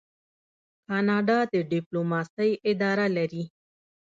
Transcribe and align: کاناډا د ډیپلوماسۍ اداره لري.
کاناډا 0.87 1.39
د 1.53 1.55
ډیپلوماسۍ 1.71 2.51
اداره 2.71 3.05
لري. 3.17 3.43